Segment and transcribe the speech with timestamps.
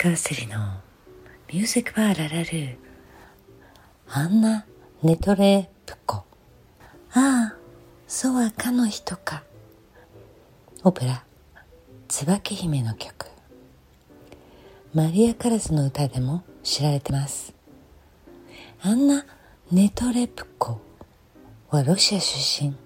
[0.00, 0.58] 川せりの
[1.52, 2.44] ミュージックバーララル。
[2.44, 2.76] ー
[4.06, 4.64] アンナ・
[5.02, 7.56] ネトレプコああ
[8.06, 9.42] そうはかの人か。
[10.84, 11.24] オペラ
[12.06, 13.26] 椿姫の曲。
[14.94, 17.52] マリア・カラスの歌でも知られてます。
[18.80, 19.26] アンナ・
[19.72, 20.80] ネトレプコ
[21.70, 22.76] はロシア出身。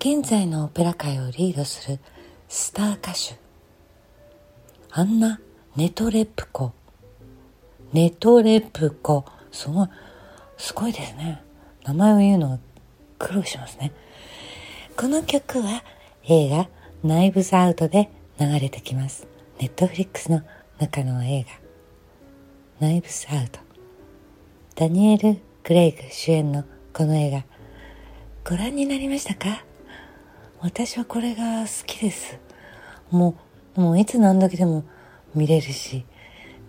[0.00, 2.00] 現在のオペラ界をリードする
[2.48, 3.38] スター歌手。
[4.90, 5.38] アンナ・
[5.76, 6.70] ネトレプコ。
[7.92, 9.24] ネトレプコ。
[9.50, 9.88] すごい、
[10.56, 11.42] すごいですね。
[11.84, 12.58] 名前を言うのは
[13.18, 13.90] 苦労しますね。
[14.96, 15.82] この曲は
[16.26, 16.68] 映画
[17.02, 18.08] ナイブズアウトで
[18.38, 19.26] 流れてきます。
[19.58, 20.42] ネットフリックスの
[20.78, 22.86] 中の映画。
[22.86, 23.58] ナイブズアウト。
[24.76, 26.62] ダニエル・グレイグ主演の
[26.92, 27.44] この映画。
[28.48, 29.64] ご覧になりましたか？
[30.60, 32.38] 私はこれが好きです。
[33.10, 33.34] も
[33.76, 34.84] うもういつ何時でも
[35.34, 36.04] 見れるし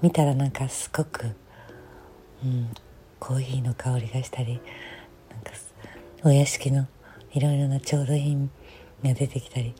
[0.02, 1.26] 見たらなんかすごく、
[2.44, 2.70] うん、
[3.20, 4.60] コーヒーの香りがしたり
[5.30, 5.52] なんか
[6.24, 6.88] お屋敷の
[7.34, 8.50] いろいろな調度品
[9.04, 9.76] が出てきたり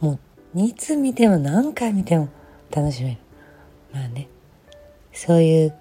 [0.00, 0.18] も
[0.54, 2.28] ういつ見ても何回見ても
[2.70, 3.16] 楽しめる。
[3.92, 4.28] まあね
[5.12, 5.74] そういう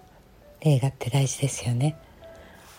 [0.61, 1.95] 映画って大事ですよね。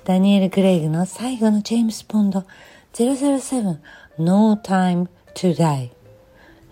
[0.05, 2.45] ダニエル・グレイグの最後のジェームス・ポンド
[2.93, 3.79] 007
[4.19, 5.91] No Time to Die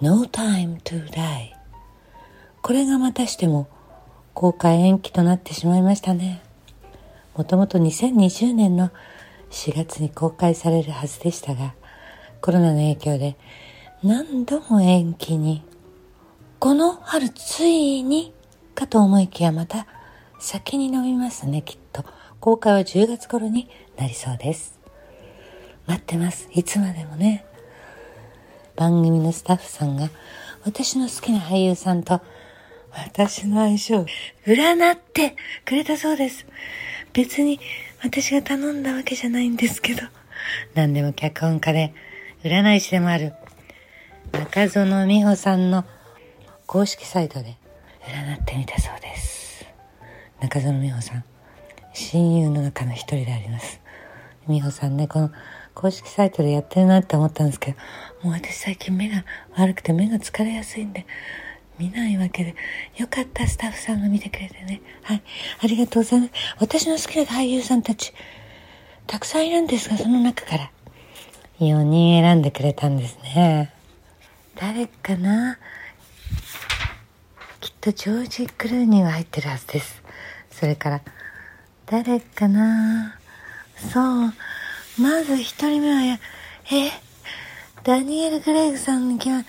[0.01, 1.58] No Time to Die
[2.63, 3.69] これがまたしても
[4.35, 6.43] 公開延期となってしまいましたね。
[7.37, 8.91] もともと2020年の
[9.51, 11.75] 4月に公開されるはずでしたが
[12.41, 13.37] コロナの影響で
[14.03, 15.63] 何度も延期に
[16.59, 18.35] この春ついに
[18.75, 19.87] かと思いきやまた
[20.41, 22.05] 先に伸びますねきっと。
[22.41, 24.79] 公開は10月頃になりそうです。
[25.87, 26.49] 待ってます。
[26.53, 27.45] いつまでもね。
[28.77, 30.09] 番組のスタッフさんが
[30.65, 32.21] 私の好きな俳優さんと
[33.07, 34.07] 私の相性
[34.47, 36.47] 占ってくれたそうです。
[37.13, 37.61] 別に
[38.03, 40.03] 私が頼んだわけじゃないんですけど、
[40.75, 41.95] 何でも脚本家で
[42.45, 43.35] 占い師でもある
[44.33, 45.85] 中園美穂さんの
[46.67, 47.57] 公式サイトで
[48.03, 49.65] 占ってみたそうです。
[50.41, 51.25] 中園美穂さん、
[51.93, 53.81] 親友の中の一人であります。
[54.49, 55.31] 美穂さんね、この
[55.75, 57.79] 公式サイトでやってるなって思ったんですけど、
[58.23, 59.25] もう私最近目が
[59.57, 61.07] 悪くて目が疲れやすいんで、
[61.79, 62.55] 見ないわけで、
[62.97, 64.81] よかったスタッフさんが見てくれてね。
[65.03, 65.23] はい。
[65.63, 66.33] ありがとうございます。
[66.59, 68.13] 私の好きな俳優さんたち、
[69.07, 70.71] たくさんいるんですが、その中から、
[71.61, 73.73] 4人選んでくれたんですね。
[74.57, 75.59] 誰かな？
[77.61, 80.03] きっとジョージ・クルーニーは入ってるはずです。
[80.51, 81.01] それから、
[81.87, 83.19] 誰かな？
[83.93, 84.33] そう。
[85.01, 86.19] まず一人目はや、
[86.73, 86.91] え、
[87.85, 89.45] ダニエル・グレイグさんに来ま、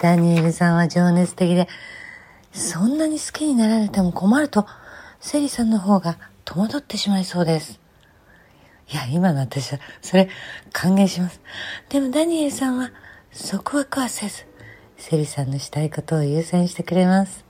[0.00, 1.68] ダニエルさんは情熱的で、
[2.52, 4.66] そんなに好きになられても困ると、
[5.20, 7.80] セリさんの方が戸惑ってしまいそうです。
[8.90, 10.28] いや、今の私は、それ、
[10.72, 11.40] 歓迎します。
[11.88, 12.90] でもダニエルさんは、
[13.50, 14.46] 束縛はせず、
[14.96, 17.44] セリさんのしたいことを優先してくれます。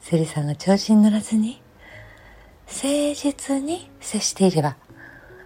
[0.00, 1.60] セリさんが調子に乗らずに、
[2.66, 4.76] 誠実に接していれば、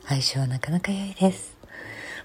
[0.07, 1.54] 相性はなかなか良いです。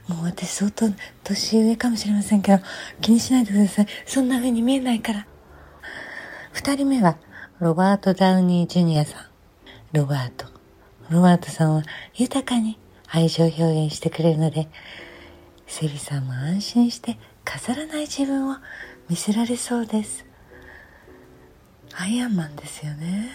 [0.10, 0.90] もう私相当
[1.24, 2.64] 年上かもしれませんけど、
[3.00, 3.88] 気にしないでください。
[4.08, 5.28] そんな風に見えないから。
[6.52, 7.18] 二人目は、
[7.60, 9.26] ロバート・ダウニー・ジュニアさん。
[9.94, 10.48] ロバート。
[11.10, 11.84] ロバートさんは
[12.16, 14.68] 豊かに愛情表現してくれるので、
[15.68, 18.58] セリさんも安心して飾らない自分を
[19.10, 20.26] 見せられそうです。
[21.94, 23.30] アイアンマンですよね。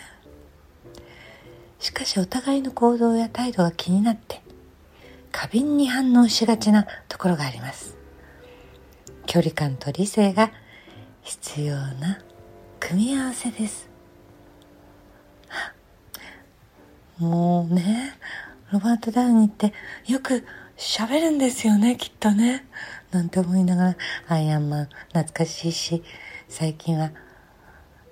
[1.78, 4.44] しかしお互いの行動や態度が気になって
[5.36, 7.96] 過敏に反応しがちなところがあります。
[9.26, 10.52] 距離感と理性が
[11.22, 12.20] 必要な
[12.78, 13.90] 組み合わせです。
[17.18, 18.16] もうね
[18.70, 19.72] ロバート・ダウニーって
[20.06, 20.44] よく
[20.76, 22.64] 喋るんですよねきっとね。
[23.10, 23.96] なんて思いながら
[24.28, 26.04] アイアンマン懐かしいし
[26.48, 27.10] 最近は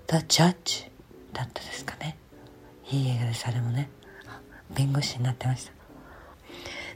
[0.08, 0.90] The Judge
[1.32, 2.18] だったですかね。
[2.90, 3.88] いい映画ですあれもね。
[4.75, 5.81] 弁護士になってました。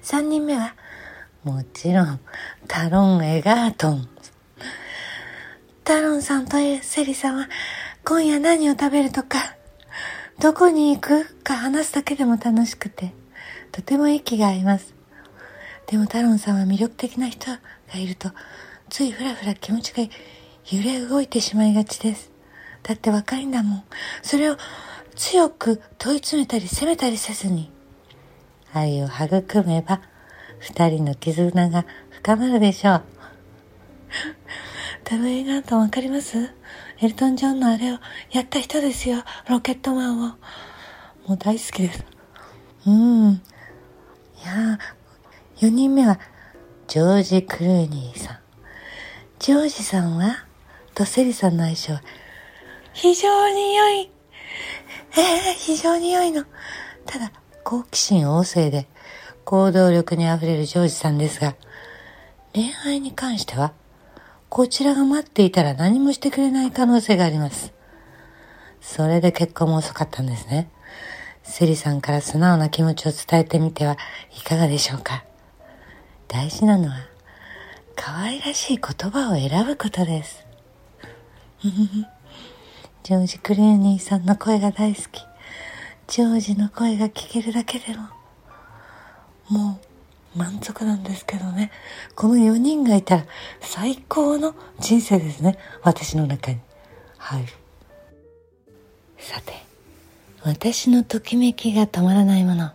[0.07, 0.77] 3人目は
[1.43, 2.21] もちろん
[2.69, 4.09] タロン・エガートン。
[5.83, 7.49] タロンさんとセリさんは
[8.05, 9.57] 今夜何を食べるとか
[10.39, 13.15] どこに行くか話すだけでも楽しくて
[13.73, 14.95] とても息が合います。
[15.89, 17.59] でもタロンさんは魅力的な人が
[17.97, 18.31] いると
[18.89, 20.05] ついふらふら気持ちが
[20.71, 22.31] 揺れ動いてしまいがちです。
[22.85, 23.85] だって若いんだもん。
[24.23, 24.57] それを
[25.17, 27.73] 強く問い詰めたり責めたりせずに、
[28.77, 30.01] 愛を育めば、
[30.59, 33.05] 二人の絆が深まるでしょう。
[35.05, 36.51] タブ映画とわかります？
[37.01, 37.99] エルトン・ジョンのあれを
[38.31, 39.23] やった人ですよ。
[39.49, 40.29] ロケットマンを。
[41.27, 42.05] もう大好きです。
[42.87, 43.33] うん。
[43.33, 43.41] い
[44.45, 44.79] や
[45.59, 46.19] 4人目は、
[46.87, 48.39] ジョージ・クルーニーさん。
[49.39, 50.47] ジョージさんは、
[50.95, 52.03] とセリさんの相性は、
[52.93, 53.99] 非常に良い。
[53.99, 54.11] え
[55.17, 56.45] えー、非常に良いの。
[57.05, 57.33] ただ、
[57.69, 58.87] 好奇心旺盛で、
[59.45, 61.57] 行動力に溢れるジョージさんですが、
[62.55, 63.73] 恋愛に関しては、
[64.49, 67.73] こちらが待っていたら何もしてくれない可能性があります。
[68.81, 70.71] それで結婚も遅かったんですね。
[71.43, 73.97] セリさんから素直な気持ちを伝えてみては
[74.39, 75.25] いかがでしょうか。
[76.29, 76.95] 大事なのは、
[77.97, 80.47] 可愛らしい言葉を選ぶことです。
[83.03, 85.27] ジョージ・クレーニーさんの声が大好き。
[86.09, 88.09] ジョージの声が聞けるだけでも、
[89.49, 89.81] も
[90.35, 91.73] う満足なんですけどね。
[92.15, 93.27] この4人がいたら
[93.61, 95.59] 最高の人生ですね。
[95.83, 96.59] 私の中に。
[97.19, 97.47] はい。
[99.19, 99.55] さて、
[100.45, 102.71] 私のときめきが止まらないもの。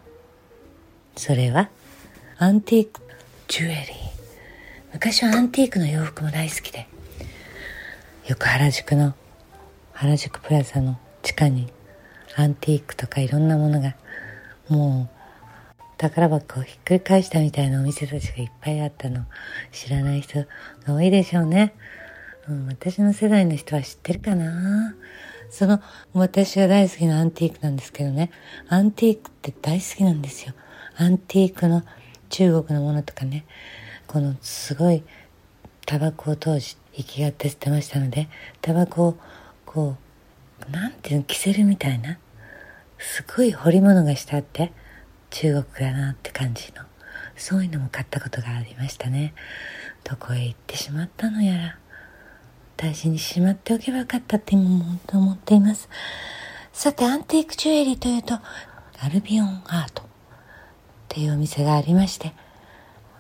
[1.16, 1.70] それは、
[2.38, 3.00] アンティーク
[3.48, 3.86] ジュエリー。
[4.94, 6.90] 昔はアンティークの洋服も大好きで、
[8.28, 9.14] よく原宿の
[9.94, 11.72] 原宿プラザの地下に
[12.36, 13.96] アンティークとかいろんなものが
[14.70, 19.26] もう宝箱をひっくり返したみたいなお店たちがいっぱいあったの
[19.72, 20.48] 知らない人が
[20.88, 21.76] 多いでしょうね、
[22.48, 24.96] うん、私の世代の人は知ってるかな？
[25.50, 25.82] その
[26.14, 28.32] 私が大好きなアンティークなんですけどね。
[28.70, 30.54] アンティークって大好きなんですよ。
[30.96, 31.84] アンティークの
[32.30, 33.46] 中国のものとかね。
[34.08, 35.04] このすごい
[35.86, 38.30] タバコを当時生きがって捨てましたので
[38.62, 39.18] タバコを
[39.66, 40.11] こう
[40.70, 42.18] なんていうの着せるみたいな。
[42.98, 44.72] すごい彫り物がしてあって。
[45.32, 46.84] 中国だなって感じの。
[47.36, 49.34] そういうのも買ったことがありましたね。
[50.04, 51.78] どこへ行ってしまったのやら。
[52.78, 55.90] 大事にしまっておけばよかったって今本当思っています。
[56.74, 60.04] さてアンティークジュエリーというとアルビオンアート。
[60.04, 60.06] っ
[61.08, 62.34] ていうお店がありまして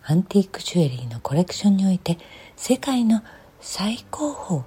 [0.04, 2.18] アンティークジュエリーのコレクションにおいて
[2.56, 3.22] 世界の
[3.60, 4.64] 最高峰。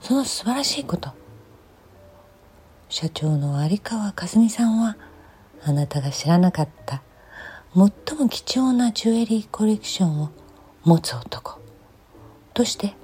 [0.00, 1.17] その素晴らしいこと。
[2.88, 4.96] 社長の有川和美さんは
[5.62, 7.02] あなたが知らなかった
[7.74, 10.30] 最も貴重なジュエリーコレクションを
[10.84, 11.58] 持つ男。
[12.54, 12.94] として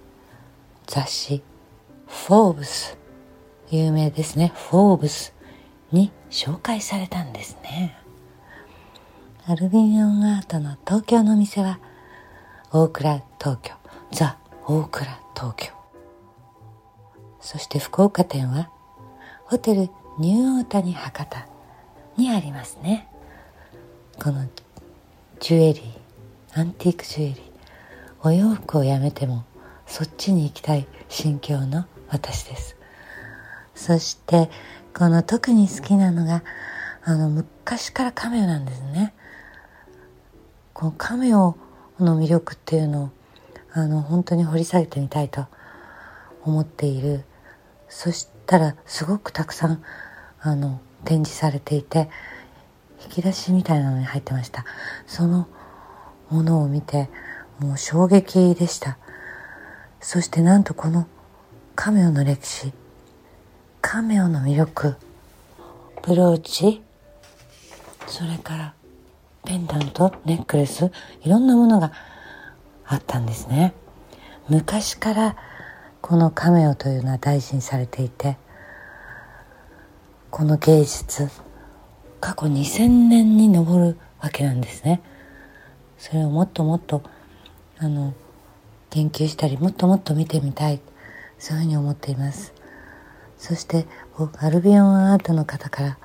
[0.87, 1.43] 雑誌
[2.09, 2.97] 「フォーブス」
[3.71, 5.35] 有名ですね「フォーブス」
[5.93, 7.97] に紹介されたんですね。
[9.47, 11.79] アルビオンアートの東京の店は
[12.73, 13.75] 大倉東京。
[14.11, 15.73] ザ・大倉東京。
[17.41, 18.71] そして福岡店は
[19.47, 21.47] ホテルニューオータニ博多
[22.17, 23.09] にありますね。
[24.19, 24.47] この
[25.39, 27.41] ジュエリーアンティークジュエリー
[28.23, 29.45] お洋服をやめても
[29.87, 32.77] そっちに行きたい心境の私です。
[33.75, 34.49] そして
[34.97, 36.43] この特に好きなのが
[37.05, 39.13] あの昔からカメオなんですね。
[40.73, 41.55] このカメオ
[42.01, 43.11] の魅力っていうのを
[43.73, 45.47] あの本当に掘り下げてみたいと
[46.45, 47.25] 思っている。
[47.91, 49.83] そしてたらすごくたくさん
[50.41, 52.11] あの展示されていて
[53.05, 54.65] 引き出しみたいなのに入ってました。
[55.07, 55.49] その
[56.31, 57.11] ものを見て
[57.59, 58.99] もう衝撃でした。
[60.01, 61.07] そしてなんとこの
[61.75, 62.73] カメオの歴史
[63.81, 64.97] カメオの魅力
[66.03, 66.83] ブローチ
[68.07, 68.75] それから
[69.45, 70.91] ペンダントネックレス
[71.23, 71.93] いろんなものが
[72.87, 73.73] あったんですね。
[74.49, 75.37] 昔から
[76.07, 78.37] このカメオというのは大事にされていて
[80.31, 81.31] この芸術
[82.21, 85.01] 過去2000年に上るわけなんですね。
[85.97, 87.03] それをもっともっと
[87.79, 88.13] あの
[88.91, 90.83] 研究したりもっともっと見てみたい。
[91.39, 92.53] そういうふうに思っています。
[93.39, 93.87] そして
[94.41, 95.99] アルビオンアートの方から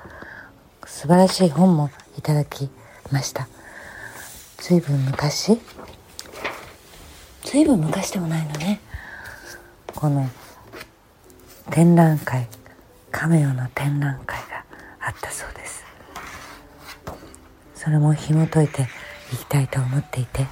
[0.86, 2.70] 素晴らしい本もいただき
[3.12, 3.50] ました。
[4.60, 5.60] 随分昔？
[7.44, 8.80] 随分昔でもないのね。
[10.00, 10.26] この
[11.72, 12.48] 展覧会
[13.12, 14.64] カメオの展覧会が
[15.02, 15.84] あったそうです。
[17.76, 18.84] それも紐解いて
[19.34, 20.48] いきたいと思っていて。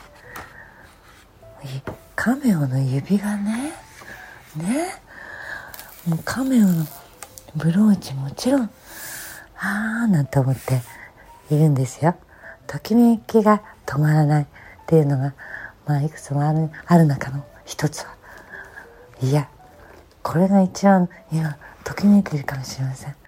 [2.18, 3.72] カメオの指輪ね
[4.58, 4.94] ね
[6.06, 6.86] もうカメオの
[7.56, 8.70] ブローチもちろんあ
[10.04, 10.82] あなんて思って
[11.50, 12.18] いるんですよ。
[12.68, 14.46] ときめきが止まらないっ
[14.88, 15.34] ていうのが
[15.86, 18.17] まあいくつもあるある中の一つは
[19.22, 19.50] いや
[20.22, 23.27] これが一番今ときめいているかもしれません。